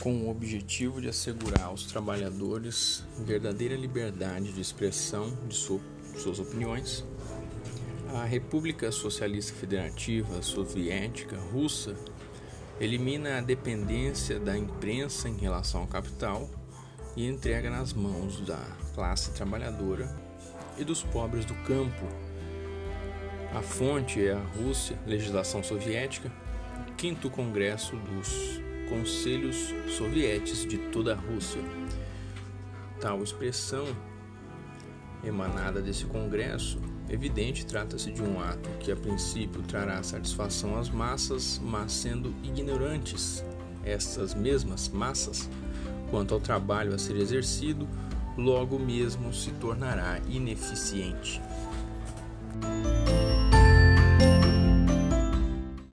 com 0.00 0.12
o 0.22 0.30
objetivo 0.30 1.00
de 1.00 1.08
assegurar 1.08 1.64
aos 1.64 1.84
trabalhadores 1.84 3.04
verdadeira 3.18 3.74
liberdade 3.74 4.52
de 4.52 4.60
expressão 4.60 5.36
de 5.48 5.54
suas 5.54 6.38
opiniões, 6.38 7.04
a 8.14 8.24
República 8.24 8.90
Socialista 8.92 9.54
Federativa 9.54 10.40
Soviética 10.40 11.36
Russa 11.36 11.96
elimina 12.80 13.38
a 13.38 13.40
dependência 13.40 14.38
da 14.38 14.56
imprensa 14.56 15.28
em 15.28 15.36
relação 15.36 15.82
ao 15.82 15.86
capital 15.88 16.48
e 17.16 17.26
entrega 17.26 17.68
nas 17.68 17.92
mãos 17.92 18.40
da 18.40 18.60
classe 18.94 19.32
trabalhadora 19.32 20.08
e 20.78 20.84
dos 20.84 21.02
pobres 21.02 21.44
do 21.44 21.54
campo. 21.64 22.06
A 23.52 23.62
fonte 23.62 24.24
é 24.24 24.32
a 24.32 24.38
Rússia, 24.38 24.96
legislação 25.06 25.62
soviética, 25.62 26.30
quinto 26.96 27.28
congresso 27.28 27.96
dos 27.96 28.67
conselhos 28.88 29.74
sovietes 29.96 30.64
de 30.66 30.78
toda 30.78 31.12
a 31.12 31.16
Rússia. 31.16 31.60
Tal 33.00 33.22
expressão 33.22 33.86
emanada 35.24 35.80
desse 35.80 36.04
congresso, 36.04 36.80
evidente 37.08 37.66
trata-se 37.66 38.10
de 38.12 38.22
um 38.22 38.40
ato 38.40 38.68
que 38.80 38.90
a 38.92 38.96
princípio 38.96 39.62
trará 39.62 40.02
satisfação 40.02 40.78
às 40.78 40.88
massas, 40.88 41.60
mas 41.62 41.92
sendo 41.92 42.34
ignorantes 42.42 43.44
estas 43.84 44.34
mesmas 44.34 44.88
massas 44.88 45.48
quanto 46.10 46.34
ao 46.34 46.40
trabalho 46.40 46.94
a 46.94 46.98
ser 46.98 47.16
exercido, 47.16 47.88
logo 48.36 48.78
mesmo 48.78 49.32
se 49.32 49.50
tornará 49.52 50.20
ineficiente. 50.28 51.40